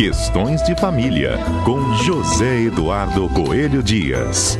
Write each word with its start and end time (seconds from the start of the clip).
Questões 0.00 0.62
de 0.62 0.74
Família, 0.76 1.36
com 1.62 1.94
José 1.96 2.62
Eduardo 2.62 3.28
Coelho 3.28 3.82
Dias. 3.82 4.58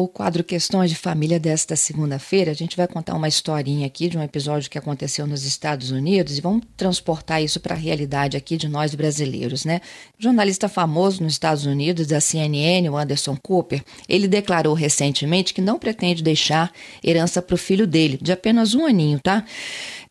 No 0.00 0.08
quadro 0.08 0.42
Questões 0.42 0.88
de 0.88 0.96
Família 0.96 1.38
desta 1.38 1.76
segunda-feira, 1.76 2.50
a 2.50 2.54
gente 2.54 2.74
vai 2.74 2.88
contar 2.88 3.14
uma 3.14 3.28
historinha 3.28 3.86
aqui 3.86 4.08
de 4.08 4.16
um 4.16 4.22
episódio 4.22 4.70
que 4.70 4.78
aconteceu 4.78 5.26
nos 5.26 5.44
Estados 5.44 5.90
Unidos 5.90 6.38
e 6.38 6.40
vamos 6.40 6.62
transportar 6.74 7.42
isso 7.42 7.60
para 7.60 7.74
a 7.74 7.78
realidade 7.78 8.34
aqui 8.34 8.56
de 8.56 8.66
nós 8.66 8.94
brasileiros, 8.94 9.66
né? 9.66 9.82
O 10.18 10.22
jornalista 10.22 10.70
famoso 10.70 11.22
nos 11.22 11.34
Estados 11.34 11.66
Unidos 11.66 12.06
da 12.06 12.18
CNN, 12.18 12.88
o 12.88 12.96
Anderson 12.96 13.36
Cooper, 13.36 13.84
ele 14.08 14.26
declarou 14.26 14.72
recentemente 14.72 15.52
que 15.52 15.60
não 15.60 15.78
pretende 15.78 16.22
deixar 16.22 16.72
herança 17.04 17.42
para 17.42 17.54
o 17.54 17.58
filho 17.58 17.86
dele, 17.86 18.18
de 18.22 18.32
apenas 18.32 18.74
um 18.74 18.86
aninho, 18.86 19.20
tá? 19.20 19.44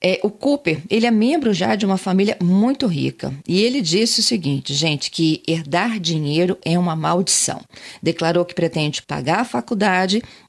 É, 0.01 0.17
o 0.23 0.29
Cooper, 0.29 0.81
ele 0.89 1.05
é 1.05 1.11
membro 1.11 1.51
já 1.51 1.75
de 1.75 1.85
uma 1.85 1.97
família 1.97 2.37
muito 2.41 2.87
rica 2.87 3.33
e 3.45 3.59
ele 3.59 3.81
disse 3.81 4.21
o 4.21 4.23
seguinte, 4.23 4.73
gente, 4.73 5.11
que 5.11 5.43
herdar 5.45 5.99
dinheiro 5.99 6.57
é 6.63 6.79
uma 6.79 6.95
maldição. 6.95 7.59
Declarou 8.01 8.45
que 8.45 8.53
pretende 8.53 9.01
pagar 9.01 9.39
a 9.39 9.45
faculdade 9.45 9.78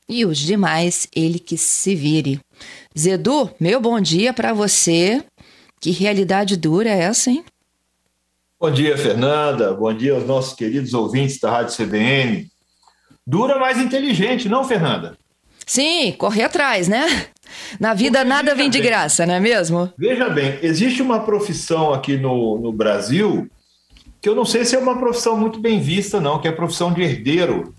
e 0.08 0.24
os 0.24 0.38
demais 0.38 1.06
ele 1.14 1.38
que 1.38 1.56
se 1.56 1.94
vire. 1.94 2.40
Zedu, 2.98 3.50
meu 3.60 3.80
bom 3.80 4.00
dia 4.00 4.32
para 4.32 4.52
você. 4.52 5.22
Que 5.80 5.90
realidade 5.90 6.56
dura 6.56 6.90
é 6.90 7.00
essa, 7.00 7.30
hein? 7.30 7.44
Bom 8.60 8.70
dia, 8.70 8.98
Fernanda. 8.98 9.72
Bom 9.72 9.94
dia 9.94 10.14
aos 10.14 10.26
nossos 10.26 10.54
queridos 10.54 10.92
ouvintes 10.92 11.38
da 11.38 11.50
Rádio 11.50 11.76
CBN. 11.76 12.48
Dura 13.26 13.58
mais 13.58 13.78
inteligente, 13.78 14.48
não, 14.48 14.64
Fernanda? 14.64 15.16
Sim, 15.64 16.12
correr 16.12 16.42
atrás, 16.42 16.88
né? 16.88 17.06
Na 17.78 17.94
vida 17.94 18.24
nada 18.24 18.54
vem 18.54 18.68
de 18.68 18.80
graça, 18.80 19.24
não 19.24 19.34
é 19.34 19.40
mesmo? 19.40 19.92
Veja 19.96 20.28
bem, 20.28 20.58
existe 20.62 21.00
uma 21.00 21.20
profissão 21.20 21.94
aqui 21.94 22.16
no, 22.16 22.58
no 22.58 22.72
Brasil 22.72 23.48
que 24.20 24.28
eu 24.28 24.34
não 24.34 24.44
sei 24.44 24.64
se 24.64 24.76
é 24.76 24.78
uma 24.78 24.98
profissão 24.98 25.36
muito 25.36 25.58
bem 25.58 25.80
vista, 25.80 26.20
não, 26.20 26.38
que 26.38 26.46
é 26.46 26.50
a 26.50 26.56
profissão 26.56 26.92
de 26.92 27.02
herdeiro. 27.02 27.74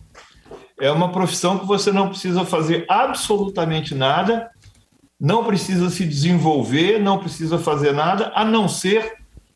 É 0.81 0.91
uma 0.91 1.11
profissão 1.11 1.59
que 1.59 1.65
você 1.65 1.91
não 1.91 2.09
precisa 2.09 2.43
fazer 2.43 2.85
absolutamente 2.89 3.93
nada, 3.95 4.49
não 5.19 5.43
precisa 5.43 5.89
se 5.89 6.05
desenvolver, 6.05 6.99
não 6.99 7.19
precisa 7.19 7.57
fazer 7.59 7.93
nada, 7.93 8.31
a 8.35 8.43
não 8.43 8.67
ser 8.67 9.13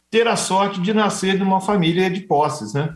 ter 0.10 0.28
a 0.28 0.36
sorte 0.36 0.80
de 0.80 0.94
nascer 0.94 1.38
numa 1.38 1.60
família 1.60 2.10
de 2.10 2.22
posses, 2.22 2.74
né? 2.74 2.96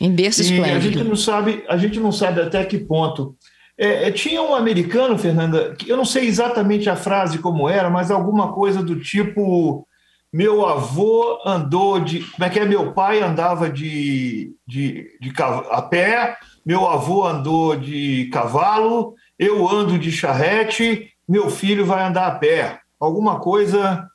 Em 0.00 0.10
berço 0.10 0.42
e 0.42 0.60
a 0.64 0.80
gente 0.80 1.04
não 1.04 1.16
sabe, 1.16 1.64
a 1.68 1.76
gente 1.76 2.00
não 2.00 2.10
sabe 2.10 2.40
até 2.40 2.64
que 2.64 2.78
ponto 2.78 3.36
é, 3.80 4.08
é, 4.08 4.12
tinha 4.12 4.42
um 4.42 4.54
americano, 4.54 5.16
Fernanda, 5.16 5.74
que 5.74 5.88
eu 5.88 5.96
não 5.96 6.04
sei 6.04 6.26
exatamente 6.26 6.90
a 6.90 6.96
frase 6.96 7.38
como 7.38 7.66
era, 7.66 7.88
mas 7.88 8.10
alguma 8.10 8.52
coisa 8.52 8.82
do 8.82 9.00
tipo: 9.00 9.88
meu 10.30 10.66
avô 10.66 11.40
andou 11.46 11.98
de. 11.98 12.20
Como 12.20 12.44
é 12.44 12.50
que 12.50 12.60
é? 12.60 12.66
Meu 12.66 12.92
pai 12.92 13.22
andava 13.22 13.70
de, 13.70 14.52
de, 14.66 15.16
de 15.18 15.32
a 15.70 15.80
pé, 15.80 16.36
meu 16.64 16.86
avô 16.86 17.26
andou 17.26 17.76
de 17.76 18.28
cavalo, 18.32 19.14
eu 19.38 19.66
ando 19.68 19.98
de 19.98 20.12
charrete, 20.12 21.12
meu 21.28 21.50
filho 21.50 21.86
vai 21.86 22.04
andar 22.04 22.26
a 22.26 22.34
pé. 22.38 22.80
Alguma 22.98 23.40
coisa 23.40 24.06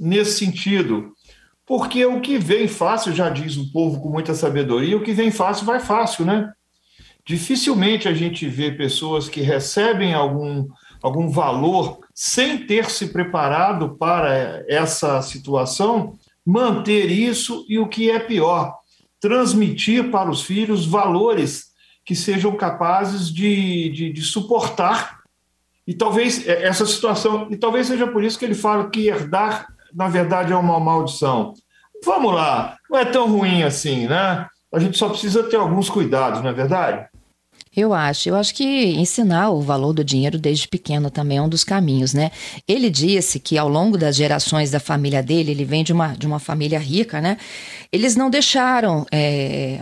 nesse 0.00 0.38
sentido. 0.38 1.12
Porque 1.66 2.04
o 2.04 2.20
que 2.20 2.38
vem 2.38 2.66
fácil, 2.66 3.14
já 3.14 3.28
diz 3.28 3.56
o 3.56 3.70
povo 3.72 4.00
com 4.00 4.08
muita 4.08 4.34
sabedoria, 4.34 4.96
o 4.96 5.02
que 5.02 5.12
vem 5.12 5.30
fácil 5.30 5.66
vai 5.66 5.80
fácil, 5.80 6.24
né? 6.24 6.50
Dificilmente 7.24 8.08
a 8.08 8.14
gente 8.14 8.48
vê 8.48 8.72
pessoas 8.72 9.28
que 9.28 9.40
recebem 9.40 10.12
algum, 10.12 10.66
algum 11.00 11.28
valor 11.28 12.00
sem 12.14 12.66
ter 12.66 12.90
se 12.90 13.08
preparado 13.08 13.96
para 13.96 14.64
essa 14.68 15.22
situação, 15.22 16.18
manter 16.44 17.10
isso 17.10 17.64
e 17.68 17.78
o 17.78 17.88
que 17.88 18.10
é 18.10 18.18
pior, 18.18 18.76
transmitir 19.20 20.10
para 20.10 20.30
os 20.30 20.42
filhos 20.42 20.84
valores 20.84 21.71
que 22.04 22.14
sejam 22.14 22.56
capazes 22.56 23.32
de, 23.32 23.90
de, 23.90 24.12
de 24.12 24.22
suportar. 24.22 25.20
E 25.86 25.94
talvez 25.94 26.46
essa 26.46 26.86
situação, 26.86 27.48
e 27.50 27.56
talvez 27.56 27.86
seja 27.86 28.06
por 28.06 28.22
isso 28.22 28.38
que 28.38 28.44
ele 28.44 28.54
fala 28.54 28.88
que 28.88 29.08
herdar, 29.08 29.66
na 29.94 30.08
verdade, 30.08 30.52
é 30.52 30.56
uma 30.56 30.78
maldição. 30.78 31.54
Vamos 32.04 32.34
lá, 32.34 32.76
não 32.90 32.98
é 32.98 33.04
tão 33.04 33.30
ruim 33.30 33.62
assim, 33.62 34.06
né? 34.06 34.46
A 34.72 34.78
gente 34.78 34.96
só 34.96 35.08
precisa 35.08 35.42
ter 35.44 35.56
alguns 35.56 35.90
cuidados, 35.90 36.40
não 36.40 36.50
é 36.50 36.52
verdade? 36.52 37.06
Eu 37.74 37.94
acho. 37.94 38.28
Eu 38.28 38.36
acho 38.36 38.54
que 38.54 38.64
ensinar 38.64 39.48
o 39.50 39.62
valor 39.62 39.94
do 39.94 40.04
dinheiro 40.04 40.38
desde 40.38 40.68
pequeno 40.68 41.10
também 41.10 41.38
é 41.38 41.42
um 41.42 41.48
dos 41.48 41.64
caminhos, 41.64 42.12
né? 42.12 42.30
Ele 42.68 42.90
disse 42.90 43.40
que 43.40 43.56
ao 43.56 43.66
longo 43.66 43.96
das 43.96 44.14
gerações 44.14 44.70
da 44.70 44.78
família 44.78 45.22
dele, 45.22 45.52
ele 45.52 45.64
vem 45.64 45.82
de 45.82 45.90
uma, 45.90 46.08
de 46.08 46.26
uma 46.26 46.38
família 46.38 46.78
rica, 46.78 47.18
né? 47.18 47.38
Eles 47.90 48.14
não 48.14 48.28
deixaram. 48.28 49.06
É, 49.10 49.80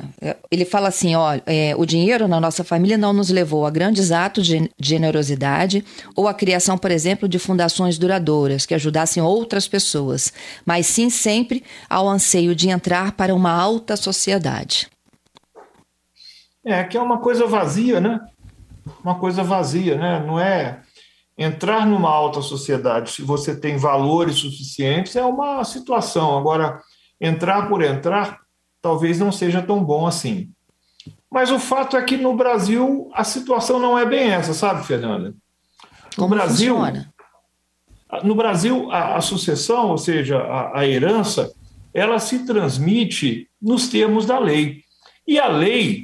ele 0.53 0.65
fala 0.65 0.87
assim: 0.87 1.17
ó, 1.17 1.37
é, 1.45 1.75
o 1.77 1.85
dinheiro 1.85 2.29
na 2.29 2.41
nossa 2.41 2.63
família 2.63 2.97
não 2.97 3.13
nos 3.13 3.29
levou 3.29 3.67
a 3.67 3.71
grandes 3.71 4.13
atos 4.13 4.47
de 4.47 4.71
generosidade 4.81 5.85
ou 6.15 6.29
a 6.29 6.35
criação, 6.35 6.79
por 6.79 6.93
exemplo, 6.93 7.29
de 7.29 7.41
fundações 7.41 7.99
duradouras 7.99 8.67
que 8.67 8.75
ajudassem 8.75 9.21
outras 9.21 9.67
pessoas, 9.67 10.33
mas 10.65 10.87
sim 10.87 11.11
sempre 11.11 11.65
ao 11.89 12.09
anseio 12.09 12.55
de 12.55 12.69
entrar 12.69 13.13
para 13.13 13.35
uma 13.35 13.51
alta 13.51 13.97
sociedade. 13.97 14.89
É, 16.65 16.85
que 16.85 16.97
é 16.97 17.01
uma 17.01 17.19
coisa 17.19 17.47
vazia, 17.47 18.01
né? 18.01 18.21
Uma 19.03 19.19
coisa 19.19 19.43
vazia, 19.43 19.97
né? 19.97 20.25
Não 20.27 20.39
é 20.39 20.83
entrar 21.37 21.87
numa 21.87 22.11
alta 22.11 22.43
sociedade 22.43 23.13
se 23.13 23.23
você 23.23 23.59
tem 23.59 23.79
valores 23.79 24.37
suficientes 24.37 25.17
é 25.17 25.25
uma 25.25 25.65
situação. 25.65 26.37
Agora, 26.37 26.81
entrar 27.19 27.67
por 27.69 27.83
entrar 27.83 28.41
talvez 28.83 29.19
não 29.19 29.33
seja 29.33 29.63
tão 29.63 29.83
bom 29.83 30.07
assim. 30.07 30.51
Mas 31.31 31.51
o 31.51 31.59
fato 31.59 31.97
é 31.97 32.03
que 32.03 32.17
no 32.17 32.37
Brasil 32.37 33.11
a 33.15 33.25
situação 33.25 33.79
não 33.79 33.99
é 33.99 34.05
bem 34.05 34.31
essa, 34.31 34.53
sabe, 34.53 34.85
Fernanda? 34.85 35.31
No 35.31 35.37
Como 36.17 36.35
Brasil, 36.35 36.75
funciona? 36.75 37.13
no 38.25 38.35
Brasil 38.35 38.91
a, 38.91 39.17
a 39.17 39.21
sucessão, 39.21 39.91
ou 39.91 39.99
seja, 39.99 40.39
a, 40.39 40.81
a 40.81 40.87
herança, 40.87 41.53
ela 41.95 42.19
se 42.19 42.45
transmite 42.45 43.49
nos 43.61 43.89
termos 43.89 44.27
da 44.27 44.39
lei. 44.39 44.83
E 45.27 45.39
a 45.39 45.49
lei 45.49 46.03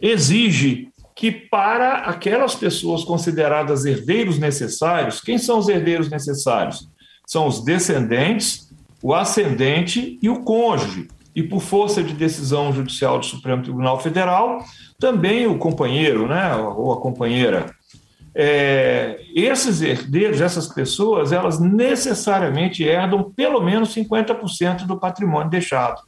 exige 0.00 0.88
que 1.14 1.30
para 1.30 1.98
aquelas 1.98 2.54
pessoas 2.54 3.04
consideradas 3.04 3.84
herdeiros 3.84 4.38
necessários, 4.38 5.20
quem 5.20 5.36
são 5.36 5.58
os 5.58 5.68
herdeiros 5.68 6.08
necessários? 6.08 6.88
São 7.26 7.46
os 7.46 7.62
descendentes, 7.62 8.70
o 9.02 9.14
ascendente 9.14 10.18
e 10.22 10.28
o 10.28 10.42
cônjuge. 10.42 11.08
E 11.36 11.42
por 11.42 11.60
força 11.60 12.02
de 12.02 12.14
decisão 12.14 12.72
judicial 12.72 13.18
do 13.18 13.26
Supremo 13.26 13.62
Tribunal 13.62 14.00
Federal, 14.00 14.64
também 14.98 15.46
o 15.46 15.58
companheiro, 15.58 16.26
né, 16.26 16.56
ou 16.56 16.92
a 16.92 17.00
companheira. 17.00 17.72
É, 18.34 19.20
esses 19.34 19.82
herdeiros, 19.82 20.40
essas 20.40 20.68
pessoas, 20.68 21.32
elas 21.32 21.60
necessariamente 21.60 22.82
herdam 22.82 23.30
pelo 23.30 23.60
menos 23.60 23.94
50% 23.94 24.86
do 24.86 24.98
patrimônio 24.98 25.50
deixado, 25.50 26.00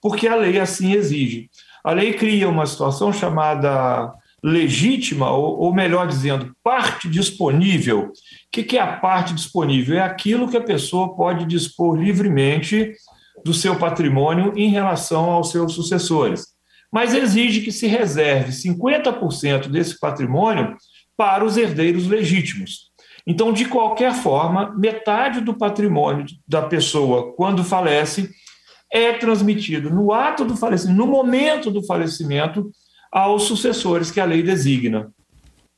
porque 0.00 0.28
a 0.28 0.36
lei 0.36 0.60
assim 0.60 0.92
exige. 0.92 1.50
A 1.84 1.92
lei 1.92 2.12
cria 2.12 2.48
uma 2.48 2.66
situação 2.66 3.12
chamada 3.12 4.12
legítima, 4.42 5.30
ou, 5.30 5.58
ou 5.60 5.74
melhor 5.74 6.06
dizendo, 6.06 6.52
parte 6.62 7.08
disponível. 7.08 8.06
O 8.06 8.12
que, 8.50 8.62
que 8.62 8.76
é 8.76 8.80
a 8.80 8.96
parte 8.96 9.32
disponível? 9.34 9.96
É 9.96 10.02
aquilo 10.02 10.48
que 10.48 10.56
a 10.56 10.62
pessoa 10.62 11.14
pode 11.14 11.44
dispor 11.46 11.96
livremente 11.96 12.92
do 13.44 13.54
seu 13.54 13.76
patrimônio 13.76 14.52
em 14.56 14.68
relação 14.68 15.30
aos 15.30 15.50
seus 15.50 15.72
sucessores. 15.74 16.46
Mas 16.92 17.14
exige 17.14 17.62
que 17.62 17.72
se 17.72 17.86
reserve 17.86 18.52
50% 18.52 19.68
desse 19.68 19.98
patrimônio 19.98 20.76
para 21.16 21.44
os 21.44 21.56
herdeiros 21.56 22.06
legítimos. 22.06 22.92
Então, 23.26 23.52
de 23.52 23.66
qualquer 23.66 24.14
forma, 24.14 24.74
metade 24.76 25.40
do 25.40 25.54
patrimônio 25.54 26.26
da 26.46 26.62
pessoa, 26.62 27.32
quando 27.34 27.62
falece, 27.62 28.28
é 28.92 29.14
transmitido 29.14 29.88
no 29.88 30.12
ato 30.12 30.44
do 30.44 30.54
falecimento, 30.54 30.98
no 30.98 31.06
momento 31.06 31.70
do 31.70 31.82
falecimento, 31.82 32.70
aos 33.10 33.44
sucessores 33.44 34.10
que 34.10 34.20
a 34.20 34.24
lei 34.24 34.42
designa. 34.42 35.10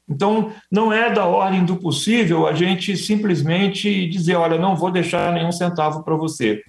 Então, 0.08 0.52
não 0.70 0.93
é 0.93 1.11
da 1.11 1.25
ordem 1.25 1.64
do 1.64 1.76
possível 1.76 2.46
a 2.46 2.52
gente 2.52 2.96
simplesmente 2.96 4.06
dizer: 4.08 4.34
olha, 4.34 4.58
não 4.58 4.76
vou 4.76 4.90
deixar 4.90 5.32
nenhum 5.32 5.52
centavo 5.52 6.05
para 6.05 6.16
você. 6.16 6.61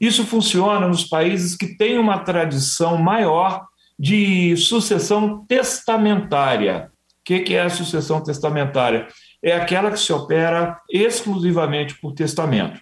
Isso 0.00 0.24
funciona 0.26 0.86
nos 0.86 1.04
países 1.04 1.56
que 1.56 1.76
têm 1.78 1.98
uma 1.98 2.18
tradição 2.18 2.98
maior 2.98 3.64
de 3.98 4.56
sucessão 4.56 5.46
testamentária. 5.46 6.90
O 7.20 7.24
que 7.24 7.54
é 7.54 7.62
a 7.62 7.70
sucessão 7.70 8.22
testamentária? 8.22 9.06
É 9.42 9.52
aquela 9.52 9.90
que 9.90 9.98
se 9.98 10.12
opera 10.12 10.78
exclusivamente 10.90 11.98
por 12.00 12.12
testamento. 12.12 12.80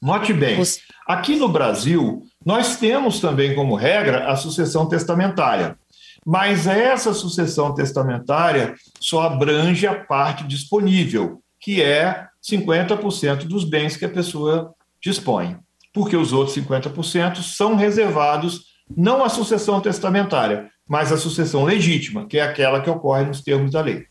Note 0.00 0.32
bem, 0.32 0.62
aqui 1.06 1.34
no 1.34 1.48
Brasil, 1.48 2.22
nós 2.44 2.76
temos 2.76 3.18
também 3.20 3.54
como 3.54 3.74
regra 3.74 4.30
a 4.30 4.36
sucessão 4.36 4.88
testamentária. 4.88 5.76
mas 6.24 6.66
essa 6.66 7.12
sucessão 7.14 7.74
testamentária 7.74 8.74
só 9.00 9.22
abrange 9.22 9.86
a 9.86 9.94
parte 9.94 10.44
disponível, 10.44 11.40
que 11.60 11.82
é 11.82 12.26
50% 12.42 13.44
dos 13.44 13.64
bens 13.64 13.96
que 13.96 14.04
a 14.04 14.08
pessoa 14.08 14.74
dispõe, 15.00 15.56
porque 15.92 16.16
os 16.16 16.32
outros 16.32 16.56
50% 16.56 17.42
são 17.42 17.74
reservados 17.74 18.68
não 18.94 19.24
à 19.24 19.28
sucessão 19.28 19.80
testamentária, 19.80 20.70
mas 20.88 21.12
à 21.12 21.16
sucessão 21.16 21.64
legítima, 21.64 22.26
que 22.26 22.38
é 22.38 22.42
aquela 22.42 22.80
que 22.80 22.90
ocorre 22.90 23.24
nos 23.24 23.42
termos 23.42 23.72
da 23.72 23.80
lei. 23.80 24.06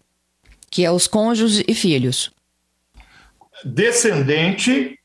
Que 0.69 0.85
é 0.85 0.91
os 0.91 1.07
cônjuges 1.07 1.63
e 1.67 1.73
filhos. 1.73 2.31
Descendente, 3.63 4.97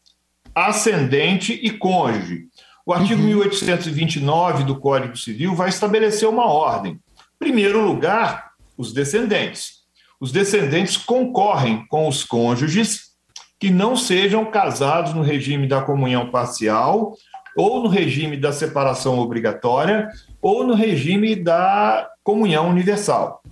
ascendente 0.55 1.53
e 1.63 1.71
cônjuge. 1.71 2.47
O 2.85 2.93
artigo 2.93 3.21
uhum. 3.21 3.29
1829 3.29 4.65
do 4.65 4.79
Código 4.79 5.17
Civil 5.17 5.55
vai 5.55 5.69
estabelecer 5.69 6.29
uma 6.29 6.47
ordem. 6.47 6.93
Em 6.93 7.39
primeiro 7.39 7.85
lugar, 7.85 8.53
os 8.77 8.93
descendentes. 8.93 9.83
Os 10.21 10.33
descendentes 10.33 10.97
concorrem 10.97 11.87
com 11.89 12.09
os 12.09 12.25
cônjuges 12.25 13.13
que 13.59 13.71
não 13.71 13.97
sejam 13.97 14.45
casados 14.45 15.15
no 15.15 15.23
regime 15.23 15.69
da 15.69 15.81
comunhão 15.83 16.31
parcial 16.31 17.15
ou 17.57 17.83
no 17.83 17.89
regime 17.89 18.37
da 18.37 18.53
separação 18.53 19.19
obrigatória 19.19 20.09
ou 20.41 20.67
no 20.67 20.75
regime 20.75 21.37
da 21.37 22.09
comunhão 22.25 22.69
universal. 22.69 23.43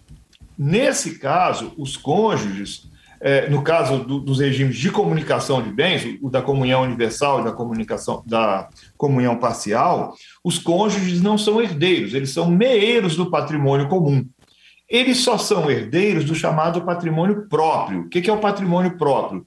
Nesse 0.59 1.19
caso, 1.19 1.73
os 1.79 1.97
cônjuges 1.97 2.90
é, 3.21 3.51
no 3.51 3.63
caso 3.63 3.99
do, 3.99 4.19
dos 4.19 4.41
regimes 4.41 4.77
de 4.77 4.91
comunicação 4.91 5.63
de 5.63 5.71
bens, 5.71 6.19
o 6.23 6.31
da 6.31 6.41
comunhão 6.41 6.83
universal 6.83 7.41
e 7.41 7.45
da 7.45 7.53
comunicação 7.53 8.23
da 8.27 8.69
comunhão 8.97 9.37
parcial, 9.37 10.15
os 10.43 10.59
cônjuges 10.59 11.21
não 11.21 11.37
são 11.37 11.61
herdeiros, 11.61 12.15
eles 12.15 12.31
são 12.31 12.51
meeiros 12.51 13.17
do 13.17 13.31
patrimônio 13.31 13.89
comum. 13.89 14.27
Eles 14.89 15.19
só 15.19 15.39
são 15.39 15.71
herdeiros 15.71 16.25
do 16.25 16.35
chamado 16.35 16.83
patrimônio 16.83 17.47
próprio. 17.49 18.01
O 18.01 18.09
que 18.09 18.29
é 18.29 18.33
o 18.33 18.41
patrimônio 18.41 18.97
próprio? 18.99 19.45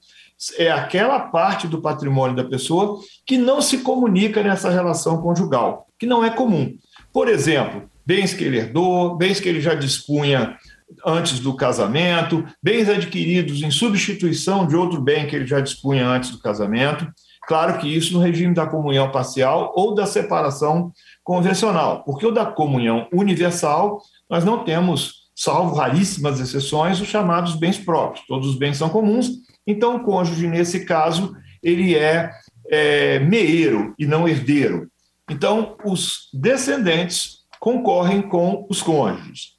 É 0.56 0.70
aquela 0.70 1.20
parte 1.20 1.68
do 1.68 1.82
patrimônio 1.82 2.34
da 2.34 2.44
pessoa 2.44 2.98
que 3.26 3.36
não 3.36 3.60
se 3.60 3.78
comunica 3.78 4.42
nessa 4.42 4.70
relação 4.70 5.20
conjugal, 5.20 5.86
que 5.98 6.06
não 6.06 6.24
é 6.24 6.30
comum. 6.30 6.74
Por 7.12 7.28
exemplo, 7.28 7.82
bens 8.06 8.32
que 8.32 8.42
ele 8.42 8.58
herdou, 8.58 9.16
bens 9.16 9.38
que 9.38 9.48
ele 9.48 9.60
já 9.60 9.74
dispunha 9.74 10.56
antes 11.04 11.40
do 11.40 11.56
casamento, 11.56 12.44
bens 12.62 12.88
adquiridos 12.88 13.62
em 13.62 13.70
substituição 13.70 14.66
de 14.66 14.76
outro 14.76 15.00
bem 15.00 15.26
que 15.26 15.36
ele 15.36 15.46
já 15.46 15.60
dispunha 15.60 16.06
antes 16.06 16.30
do 16.30 16.38
casamento. 16.38 17.06
Claro 17.46 17.78
que 17.78 17.88
isso 17.88 18.12
no 18.12 18.20
regime 18.20 18.54
da 18.54 18.66
comunhão 18.66 19.10
parcial 19.10 19.72
ou 19.76 19.94
da 19.94 20.06
separação 20.06 20.92
convencional, 21.22 22.02
porque 22.04 22.26
o 22.26 22.30
da 22.30 22.46
comunhão 22.46 23.06
universal 23.12 24.00
nós 24.28 24.44
não 24.44 24.64
temos, 24.64 25.24
salvo 25.34 25.74
raríssimas 25.74 26.40
exceções, 26.40 27.00
os 27.00 27.08
chamados 27.08 27.54
bens 27.54 27.78
próprios. 27.78 28.26
Todos 28.26 28.48
os 28.48 28.56
bens 28.56 28.76
são 28.76 28.88
comuns, 28.88 29.30
então 29.66 29.96
o 29.96 30.00
cônjuge, 30.00 30.46
nesse 30.46 30.84
caso, 30.84 31.34
ele 31.62 31.94
é, 31.94 32.30
é 32.68 33.18
meeiro 33.18 33.94
e 33.98 34.06
não 34.06 34.28
herdeiro. 34.28 34.88
Então, 35.30 35.76
os 35.84 36.28
descendentes 36.32 37.44
concorrem 37.58 38.20
com 38.20 38.66
os 38.68 38.82
cônjuges. 38.82 39.53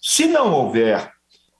Se 0.00 0.26
não 0.26 0.52
houver 0.52 1.10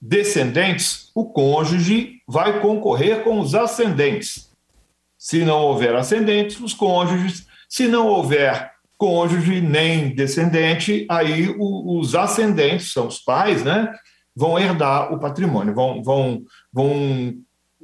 descendentes, 0.01 1.11
o 1.15 1.27
cônjuge 1.27 2.23
vai 2.27 2.61
concorrer 2.61 3.23
com 3.25 3.41
os 3.41 3.55
ascendentes. 3.55 4.51
Se 5.19 5.45
não 5.45 5.63
houver 5.63 5.95
ascendentes, 5.97 6.61
os 6.61 6.73
cônjuges. 6.73 7.47
Se 7.69 7.89
não 7.89 8.07
houver 8.07 8.71
cônjuge 8.97 9.61
nem 9.61 10.15
descendente, 10.15 11.07
aí 11.09 11.55
os 11.59 12.15
ascendentes, 12.15 12.93
são 12.93 13.07
os 13.07 13.19
pais, 13.21 13.63
né, 13.63 13.93
vão 14.35 14.59
herdar 14.59 15.13
o 15.13 15.19
patrimônio, 15.19 15.75
vão, 15.75 16.03
vão, 16.03 16.43
vão 16.73 17.35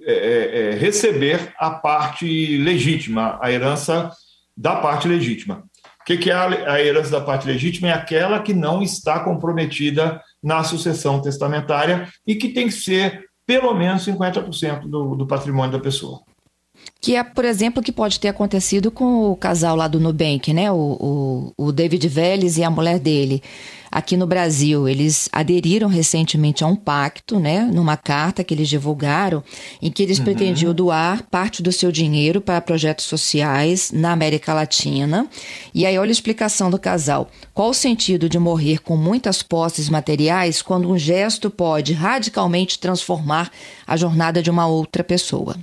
é, 0.00 0.12
é, 0.12 0.70
é 0.70 0.74
receber 0.74 1.54
a 1.58 1.70
parte 1.70 2.56
legítima, 2.58 3.38
a 3.40 3.50
herança 3.50 4.10
da 4.56 4.76
parte 4.76 5.06
legítima. 5.06 5.64
O 6.04 6.06
que, 6.06 6.18
que 6.18 6.30
é 6.30 6.34
a 6.34 6.82
herança 6.82 7.10
da 7.10 7.20
parte 7.22 7.46
legítima? 7.46 7.88
É 7.88 7.92
aquela 7.94 8.42
que 8.42 8.52
não 8.52 8.82
está 8.82 9.20
comprometida 9.20 10.20
na 10.42 10.62
sucessão 10.62 11.22
testamentária 11.22 12.06
e 12.26 12.34
que 12.34 12.50
tem 12.50 12.66
que 12.66 12.74
ser 12.74 13.24
pelo 13.46 13.72
menos 13.72 14.06
50% 14.06 14.82
do, 14.82 15.16
do 15.16 15.26
patrimônio 15.26 15.72
da 15.72 15.80
pessoa. 15.80 16.20
Que 17.04 17.16
é, 17.16 17.22
por 17.22 17.44
exemplo, 17.44 17.82
o 17.82 17.84
que 17.84 17.92
pode 17.92 18.18
ter 18.18 18.28
acontecido 18.28 18.90
com 18.90 19.30
o 19.30 19.36
casal 19.36 19.76
lá 19.76 19.86
do 19.86 20.00
Nubank, 20.00 20.54
né? 20.54 20.72
O, 20.72 21.52
o, 21.58 21.66
o 21.66 21.70
David 21.70 22.08
Vélez 22.08 22.56
e 22.56 22.64
a 22.64 22.70
mulher 22.70 22.98
dele 22.98 23.42
aqui 23.92 24.16
no 24.16 24.26
Brasil. 24.26 24.88
Eles 24.88 25.28
aderiram 25.30 25.86
recentemente 25.86 26.64
a 26.64 26.66
um 26.66 26.74
pacto, 26.74 27.38
né, 27.38 27.60
numa 27.60 27.94
carta 27.94 28.42
que 28.42 28.54
eles 28.54 28.70
divulgaram, 28.70 29.44
em 29.82 29.90
que 29.90 30.02
eles 30.02 30.16
uhum. 30.16 30.24
pretendiam 30.24 30.72
doar 30.72 31.24
parte 31.24 31.62
do 31.62 31.70
seu 31.70 31.92
dinheiro 31.92 32.40
para 32.40 32.58
projetos 32.62 33.04
sociais 33.04 33.92
na 33.92 34.10
América 34.12 34.54
Latina. 34.54 35.28
E 35.74 35.84
aí, 35.84 35.98
olha 35.98 36.08
a 36.08 36.10
explicação 36.10 36.70
do 36.70 36.78
casal. 36.78 37.28
Qual 37.52 37.68
o 37.68 37.74
sentido 37.74 38.30
de 38.30 38.38
morrer 38.38 38.78
com 38.78 38.96
muitas 38.96 39.42
posses 39.42 39.90
materiais 39.90 40.62
quando 40.62 40.90
um 40.90 40.96
gesto 40.96 41.50
pode 41.50 41.92
radicalmente 41.92 42.78
transformar 42.78 43.50
a 43.86 43.94
jornada 43.94 44.42
de 44.42 44.50
uma 44.50 44.66
outra 44.66 45.04
pessoa? 45.04 45.54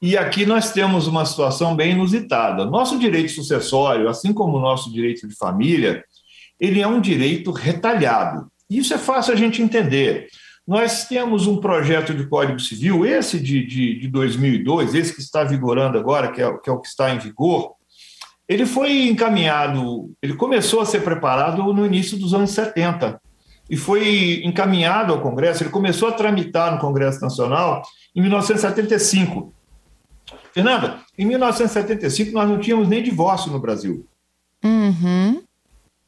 E 0.00 0.16
aqui 0.16 0.44
nós 0.44 0.72
temos 0.72 1.06
uma 1.06 1.24
situação 1.24 1.74
bem 1.74 1.92
inusitada. 1.92 2.64
Nosso 2.64 2.98
direito 2.98 3.32
sucessório, 3.32 4.08
assim 4.08 4.32
como 4.32 4.58
o 4.58 4.60
nosso 4.60 4.92
direito 4.92 5.26
de 5.26 5.34
família, 5.34 6.04
ele 6.60 6.80
é 6.80 6.86
um 6.86 7.00
direito 7.00 7.50
retalhado. 7.50 8.46
Isso 8.68 8.92
é 8.92 8.98
fácil 8.98 9.32
a 9.32 9.36
gente 9.36 9.62
entender. 9.62 10.28
Nós 10.66 11.06
temos 11.06 11.46
um 11.46 11.58
projeto 11.58 12.12
de 12.12 12.26
Código 12.26 12.58
Civil, 12.58 13.06
esse 13.06 13.38
de, 13.38 13.64
de, 13.64 14.00
de 14.00 14.08
2002, 14.08 14.94
esse 14.94 15.14
que 15.14 15.20
está 15.20 15.44
vigorando 15.44 15.96
agora, 15.96 16.32
que 16.32 16.42
é, 16.42 16.58
que 16.58 16.68
é 16.68 16.72
o 16.72 16.80
que 16.80 16.88
está 16.88 17.14
em 17.14 17.18
vigor, 17.18 17.76
ele 18.48 18.66
foi 18.66 19.08
encaminhado, 19.08 20.12
ele 20.20 20.34
começou 20.34 20.80
a 20.80 20.86
ser 20.86 21.02
preparado 21.02 21.62
no 21.72 21.86
início 21.86 22.18
dos 22.18 22.34
anos 22.34 22.50
70 22.50 23.20
e 23.68 23.76
foi 23.76 24.42
encaminhado 24.44 25.12
ao 25.12 25.20
Congresso, 25.20 25.62
ele 25.62 25.70
começou 25.70 26.08
a 26.08 26.12
tramitar 26.12 26.72
no 26.72 26.80
Congresso 26.80 27.20
Nacional 27.20 27.82
em 28.14 28.20
1975. 28.20 29.52
Fernanda, 30.52 31.00
em 31.16 31.24
1975 31.24 32.32
nós 32.32 32.48
não 32.48 32.58
tínhamos 32.58 32.88
nem 32.88 33.02
divórcio 33.02 33.52
no 33.52 33.60
Brasil. 33.60 34.06
Uhum. 34.64 35.42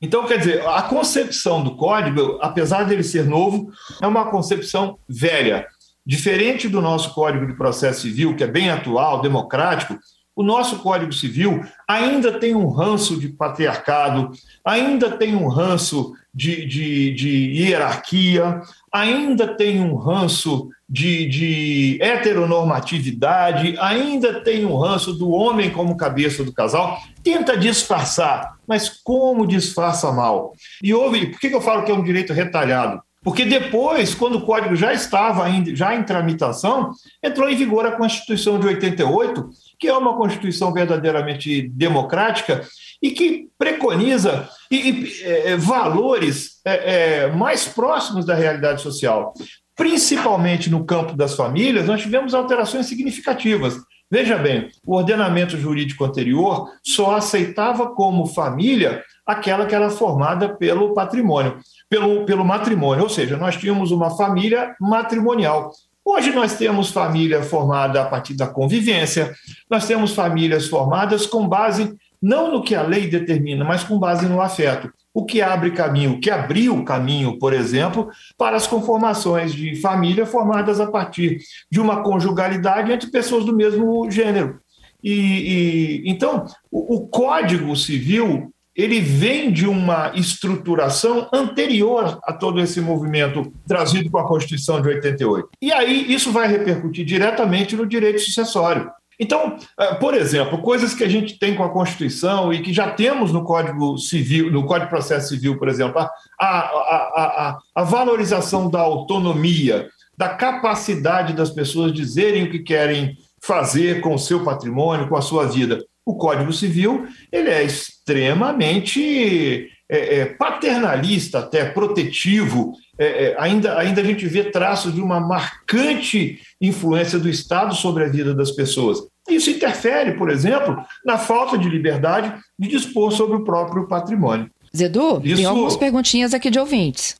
Então, 0.01 0.27
quer 0.27 0.39
dizer, 0.39 0.67
a 0.67 0.83
concepção 0.83 1.63
do 1.63 1.77
código, 1.77 2.39
apesar 2.41 2.85
dele 2.85 3.03
ser 3.03 3.25
novo, 3.25 3.71
é 4.01 4.07
uma 4.07 4.31
concepção 4.31 4.99
velha. 5.09 5.67
Diferente 6.07 6.69
do 6.69 6.81
nosso 6.81 7.13
Código 7.15 7.47
de 7.47 7.55
Processo 7.55 8.03
Civil, 8.03 8.35
que 8.35 8.45
é 8.45 8.47
bem 8.47 8.71
atual, 8.71 9.21
democrático, 9.21 9.99
o 10.39 10.43
nosso 10.45 10.79
Código 10.79 11.13
Civil 11.13 11.65
ainda 11.87 12.39
tem 12.39 12.55
um 12.55 12.69
ranço 12.69 13.19
de 13.19 13.29
patriarcado, 13.29 14.31
ainda 14.65 15.11
tem 15.11 15.35
um 15.35 15.49
ranço 15.49 16.15
de, 16.33 16.65
de, 16.65 17.13
de 17.13 17.29
hierarquia, 17.61 18.63
ainda 18.93 19.49
tem 19.49 19.81
um 19.81 19.97
ranço 19.97 20.69
de, 20.89 21.27
de 21.27 21.99
heteronormatividade, 22.01 23.77
ainda 23.81 24.41
tem 24.45 24.65
um 24.65 24.79
ranço 24.79 25.13
do 25.13 25.29
homem 25.29 25.71
como 25.71 25.97
cabeça 25.97 26.45
do 26.45 26.53
casal, 26.53 26.97
tenta 27.25 27.57
disfarçar, 27.57 28.59
mas 28.65 28.89
como 28.89 29.45
disfarça 29.45 30.13
mal? 30.13 30.53
E 30.81 30.95
houve, 30.95 31.27
por 31.27 31.41
que 31.41 31.49
eu 31.49 31.61
falo 31.61 31.83
que 31.83 31.91
é 31.91 31.95
um 31.95 32.05
direito 32.05 32.33
retalhado? 32.33 33.03
Porque 33.23 33.45
depois, 33.45 34.15
quando 34.15 34.37
o 34.37 34.43
código 34.43 34.77
já 34.77 34.93
estava 34.93 35.45
já 35.75 35.95
em 35.95 36.05
tramitação, 36.05 36.93
entrou 37.23 37.51
em 37.51 37.57
vigor 37.57 37.85
a 37.85 37.93
Constituição 37.93 38.59
de 38.59 38.67
88, 38.69 39.51
que 39.79 39.89
é 39.89 39.97
uma 39.97 40.17
Constituição 40.17 40.73
verdadeiramente 40.73 41.69
democrática 41.69 42.63
e 43.03 43.11
que 43.11 43.49
preconiza 43.57 44.49
e, 44.71 44.77
e, 44.77 45.23
é, 45.23 45.57
valores 45.57 46.61
é, 46.65 47.25
é, 47.25 47.27
mais 47.31 47.67
próximos 47.67 48.27
da 48.27 48.35
realidade 48.35 48.83
social. 48.83 49.33
Principalmente 49.77 50.69
no 50.69 50.85
campo 50.85 51.17
das 51.17 51.35
famílias, 51.35 51.87
nós 51.87 52.03
tivemos 52.03 52.35
alterações 52.35 52.87
significativas. 52.87 53.77
Veja 54.11 54.37
bem, 54.37 54.69
o 54.87 54.97
ordenamento 54.97 55.57
jurídico 55.57 56.05
anterior 56.05 56.69
só 56.83 57.17
aceitava 57.17 57.91
como 57.95 58.27
família 58.27 59.05
aquela 59.27 59.67
que 59.67 59.75
era 59.75 59.91
formada 59.91 60.57
pelo 60.57 60.95
patrimônio, 60.95 61.59
pelo, 61.91 62.25
pelo 62.25 62.43
matrimônio, 62.43 63.03
ou 63.03 63.11
seja, 63.11 63.37
nós 63.37 63.57
tínhamos 63.57 63.91
uma 63.91 64.17
família 64.17 64.75
matrimonial. 64.81 65.71
Hoje 66.11 66.33
nós 66.33 66.57
temos 66.57 66.89
família 66.91 67.43
formada 67.43 68.01
a 68.01 68.07
partir 68.07 68.33
da 68.33 68.47
convivência, 68.47 69.35
nós 69.71 69.87
temos 69.87 70.15
famílias 70.15 70.67
formadas 70.67 71.27
com 71.27 71.47
base 71.47 71.95
não 72.21 72.51
no 72.51 72.63
que 72.63 72.75
a 72.75 72.81
lei 72.81 73.07
determina, 73.07 73.63
mas 73.63 73.85
com 73.85 73.99
base 73.99 74.27
no 74.27 74.41
afeto. 74.41 74.91
O 75.13 75.27
que 75.27 75.43
abre 75.43 75.71
caminho, 75.71 76.19
que 76.19 76.31
abriu 76.31 76.83
caminho, 76.83 77.39
por 77.39 77.53
exemplo, 77.53 78.09
para 78.39 78.57
as 78.57 78.67
conformações 78.67 79.53
de 79.53 79.77
família 79.83 80.25
formadas 80.25 80.81
a 80.81 80.91
partir 80.91 81.41
de 81.71 81.79
uma 81.79 82.03
conjugalidade 82.03 82.91
entre 82.91 83.11
pessoas 83.11 83.45
do 83.45 83.55
mesmo 83.55 84.11
gênero. 84.11 84.59
E, 85.05 85.13
e 85.13 86.11
então, 86.11 86.47
o, 86.71 86.97
o 86.97 87.07
Código 87.07 87.77
Civil 87.77 88.51
ele 88.79 89.01
vem 89.01 89.51
de 89.51 89.67
uma 89.67 90.13
estruturação 90.15 91.29
anterior 91.35 92.21
a 92.23 92.33
todo 92.33 92.61
esse 92.61 92.81
movimento 92.81 93.53
trazido 93.67 94.09
com 94.09 94.19
a 94.19 94.29
Constituição 94.29 94.81
de 94.81 94.89
88. 94.89 95.49
E 95.61 95.73
aí 95.73 96.15
isso 96.15 96.31
vai 96.31 96.47
repercutir 96.47 97.05
diretamente 97.05 97.75
no 97.75 97.85
direito 97.85 98.21
sucessório. 98.21 98.89
Então, 99.19 99.57
eh, 99.81 99.95
por 99.95 100.15
exemplo, 100.15 100.63
coisas 100.63 100.95
que 100.95 101.03
a 101.03 101.09
gente 101.09 101.41
tem 101.41 101.57
com 101.57 101.65
a 101.65 101.71
Constituição 101.71 102.53
e 102.53 102.63
que 102.63 102.73
já 102.73 102.89
temos 102.89 103.33
no 103.33 103.43
Código 103.43 103.99
Civil, 103.99 104.53
no 104.53 104.65
Código 104.65 104.85
de 104.85 104.91
Processo 104.91 105.31
Civil, 105.31 105.59
por 105.59 105.69
exemplo, 105.69 106.01
a, 106.01 106.09
a, 106.41 106.47
a, 106.47 107.59
a, 107.75 107.83
valorização 107.83 108.71
da 108.71 108.79
autonomia, 108.79 109.89
da 110.17 110.29
capacidade 110.29 111.33
das 111.33 111.51
pessoas 111.51 111.93
dizerem 111.93 112.45
o 112.45 112.51
que 112.51 112.61
querem 112.61 113.19
fazer 113.43 114.01
com 114.01 114.15
o 114.15 114.19
seu 114.19 114.45
patrimônio, 114.45 115.09
com 115.09 115.17
a 115.17 115.23
sua 115.23 115.47
vida. 115.47 115.85
O 116.09 116.15
Código 116.15 116.55
Civil 116.55 117.07
ele 117.31 117.51
é 117.51 117.63
extremamente 117.63 119.69
é, 119.87 120.21
é, 120.21 120.25
paternalista, 120.25 121.41
até 121.41 121.67
protetivo. 121.67 122.73
É, 122.99 123.27
é, 123.27 123.37
ainda, 123.39 123.79
ainda 123.79 124.01
a 124.01 124.05
gente 124.05 124.27
vê 124.27 124.45
traços 124.45 124.95
de 124.95 125.03
uma 125.03 125.21
marcante 125.21 126.41
influência 126.59 127.19
do 127.19 127.29
Estado 127.29 127.75
sobre 127.75 128.05
a 128.05 128.09
vida 128.09 128.35
das 128.35 128.51
pessoas. 128.51 129.01
Isso 129.29 129.51
interfere, 129.51 130.17
por 130.17 130.31
exemplo, 130.31 130.83
na 131.05 131.19
falta 131.19 131.59
de 131.59 131.69
liberdade 131.69 132.33
de 132.59 132.69
dispor 132.69 133.13
sobre 133.13 133.37
o 133.37 133.45
próprio 133.45 133.87
patrimônio. 133.87 134.51
Zedu, 134.75 135.21
Isso... 135.23 135.37
tem 135.37 135.45
algumas 135.45 135.77
perguntinhas 135.77 136.33
aqui 136.33 136.49
de 136.49 136.59
ouvintes. 136.59 137.17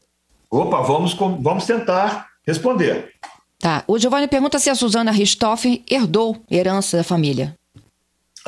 Opa, 0.51 0.81
vamos, 0.81 1.13
vamos 1.13 1.67
tentar 1.67 2.27
responder. 2.47 3.11
Tá. 3.59 3.85
O 3.87 3.99
Giovanni 3.99 4.29
pergunta 4.29 4.59
se 4.59 4.71
a 4.71 4.75
Suzana 4.75 5.11
Ristoff 5.11 5.85
herdou 5.91 6.39
herança 6.51 6.97
da 6.97 7.05
família. 7.05 7.58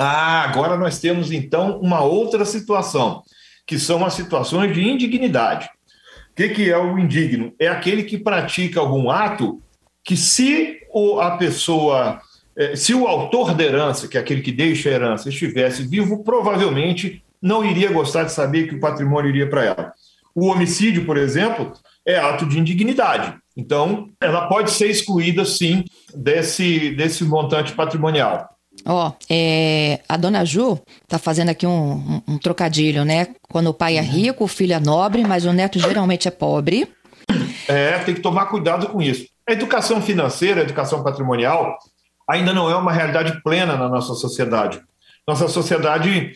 Ah, 0.03 0.45
agora 0.45 0.79
nós 0.79 0.99
temos 0.99 1.31
então 1.31 1.79
uma 1.79 2.01
outra 2.01 2.47
situação, 2.47 3.23
que 3.67 3.79
são 3.79 4.03
as 4.03 4.15
situações 4.15 4.73
de 4.73 4.83
indignidade. 4.83 5.69
O 6.33 6.35
que, 6.35 6.49
que 6.49 6.71
é 6.71 6.79
o 6.79 6.99
indigno? 6.99 7.53
É 7.59 7.69
aquele 7.69 8.05
que 8.05 8.17
pratica 8.17 8.81
algum 8.81 9.11
ato 9.11 9.61
que, 10.03 10.17
se 10.17 10.79
a 11.21 11.33
pessoa, 11.33 12.19
eh, 12.57 12.75
se 12.77 12.95
o 12.95 13.07
autor 13.07 13.53
da 13.53 13.63
herança, 13.63 14.09
que 14.09 14.17
é 14.17 14.21
aquele 14.23 14.41
que 14.41 14.51
deixa 14.51 14.89
a 14.89 14.93
herança, 14.93 15.29
estivesse 15.29 15.83
vivo, 15.83 16.25
provavelmente 16.25 17.23
não 17.43 17.63
iria 17.63 17.93
gostar 17.93 18.25
de 18.25 18.33
saber 18.33 18.69
que 18.69 18.77
o 18.77 18.81
patrimônio 18.81 19.29
iria 19.29 19.51
para 19.51 19.65
ela. 19.67 19.93
O 20.35 20.47
homicídio, 20.47 21.05
por 21.05 21.19
exemplo, 21.19 21.75
é 22.07 22.17
ato 22.19 22.47
de 22.47 22.59
indignidade. 22.59 23.35
Então, 23.55 24.09
ela 24.19 24.49
pode 24.49 24.71
ser 24.71 24.89
excluída, 24.89 25.45
sim, 25.45 25.85
desse, 26.15 26.89
desse 26.93 27.23
montante 27.23 27.75
patrimonial. 27.75 28.49
Ó, 28.87 29.09
oh, 29.09 29.13
é, 29.29 30.01
a 30.09 30.17
dona 30.17 30.45
Ju 30.45 30.81
tá 31.07 31.19
fazendo 31.19 31.51
aqui 31.51 31.67
um, 31.67 31.93
um, 31.93 32.23
um, 32.29 32.39
trocadilho, 32.39 33.05
né? 33.05 33.29
Quando 33.49 33.69
o 33.69 33.75
pai 33.75 33.99
é 33.99 34.01
rico, 34.01 34.45
o 34.45 34.49
filho 34.49 34.73
é 34.73 34.81
nobre, 34.81 35.23
mas 35.23 35.45
o 35.45 35.53
neto 35.53 35.79
geralmente 35.79 36.29
é 36.29 36.31
pobre. 36.31 36.89
É, 37.69 37.99
tem 38.01 38.15
que 38.15 38.21
tomar 38.21 38.47
cuidado 38.47 38.89
com 38.89 39.01
isso. 39.03 39.27
A 39.49 39.53
educação 39.53 40.01
financeira, 40.01 40.61
a 40.61 40.65
educação 40.65 41.03
patrimonial, 41.03 41.77
ainda 42.29 42.53
não 42.53 42.71
é 42.71 42.75
uma 42.75 42.93
realidade 42.93 43.43
plena 43.43 43.77
na 43.77 43.89
nossa 43.89 44.15
sociedade. 44.15 44.81
Nossa 45.27 45.49
sociedade, 45.49 46.33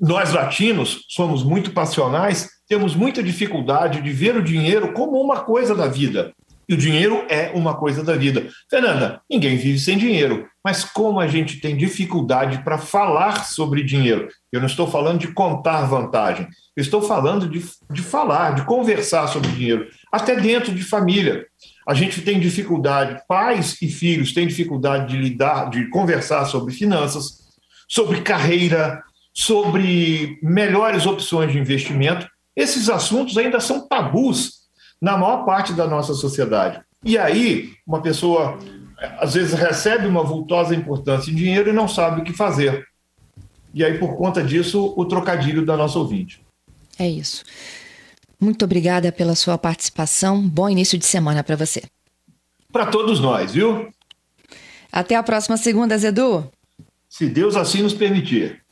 nós 0.00 0.32
latinos, 0.32 1.04
somos 1.08 1.42
muito 1.42 1.70
passionais, 1.70 2.48
temos 2.68 2.94
muita 2.94 3.22
dificuldade 3.22 4.00
de 4.00 4.10
ver 4.10 4.36
o 4.36 4.42
dinheiro 4.42 4.92
como 4.92 5.20
uma 5.20 5.40
coisa 5.40 5.74
da 5.74 5.86
vida. 5.86 6.32
E 6.68 6.74
o 6.74 6.78
dinheiro 6.78 7.24
é 7.28 7.50
uma 7.54 7.74
coisa 7.74 8.02
da 8.02 8.16
vida. 8.16 8.48
Fernanda, 8.70 9.20
ninguém 9.30 9.56
vive 9.56 9.78
sem 9.78 9.98
dinheiro, 9.98 10.48
mas 10.64 10.82
como 10.82 11.20
a 11.20 11.26
gente 11.26 11.60
tem 11.60 11.76
dificuldade 11.76 12.64
para 12.64 12.78
falar 12.78 13.44
sobre 13.44 13.82
dinheiro? 13.82 14.28
Eu 14.50 14.60
não 14.60 14.66
estou 14.66 14.86
falando 14.86 15.18
de 15.18 15.28
contar 15.28 15.84
vantagem, 15.84 16.48
eu 16.74 16.80
estou 16.80 17.02
falando 17.02 17.46
de, 17.46 17.62
de 17.90 18.00
falar, 18.00 18.54
de 18.54 18.64
conversar 18.64 19.28
sobre 19.28 19.50
dinheiro, 19.50 19.86
até 20.10 20.34
dentro 20.34 20.74
de 20.74 20.82
família. 20.82 21.46
A 21.86 21.92
gente 21.92 22.22
tem 22.22 22.40
dificuldade, 22.40 23.22
pais 23.28 23.76
e 23.82 23.88
filhos 23.88 24.32
têm 24.32 24.46
dificuldade 24.46 25.12
de 25.12 25.20
lidar, 25.20 25.68
de 25.68 25.90
conversar 25.90 26.46
sobre 26.46 26.72
finanças, 26.72 27.44
sobre 27.86 28.22
carreira, 28.22 29.02
sobre 29.34 30.38
melhores 30.42 31.04
opções 31.04 31.52
de 31.52 31.58
investimento. 31.58 32.26
Esses 32.56 32.88
assuntos 32.88 33.36
ainda 33.36 33.60
são 33.60 33.86
tabus 33.86 34.64
na 35.02 35.18
maior 35.18 35.44
parte 35.44 35.74
da 35.74 35.86
nossa 35.86 36.14
sociedade. 36.14 36.80
E 37.04 37.18
aí, 37.18 37.72
uma 37.86 38.00
pessoa 38.00 38.58
às 39.18 39.34
vezes 39.34 39.54
recebe 39.54 40.06
uma 40.06 40.22
vultosa 40.22 40.74
importância 40.74 41.30
em 41.30 41.34
dinheiro 41.34 41.70
e 41.70 41.72
não 41.72 41.88
sabe 41.88 42.20
o 42.20 42.24
que 42.24 42.32
fazer. 42.32 42.86
E 43.72 43.84
aí, 43.84 43.98
por 43.98 44.16
conta 44.16 44.42
disso, 44.42 44.94
o 44.96 45.04
trocadilho 45.04 45.64
da 45.64 45.76
nossa 45.76 45.98
ouvinte. 45.98 46.40
É 46.98 47.08
isso. 47.08 47.44
Muito 48.40 48.64
obrigada 48.64 49.10
pela 49.10 49.34
sua 49.34 49.58
participação. 49.58 50.46
Bom 50.46 50.68
início 50.68 50.98
de 50.98 51.06
semana 51.06 51.42
para 51.42 51.56
você. 51.56 51.82
Para 52.72 52.86
todos 52.86 53.20
nós, 53.20 53.52
viu? 53.52 53.88
Até 54.90 55.16
a 55.16 55.22
próxima 55.22 55.56
segunda, 55.56 55.98
Zedu. 55.98 56.50
Se 57.08 57.26
Deus 57.28 57.56
assim 57.56 57.82
nos 57.82 57.94
permitir. 57.94 58.63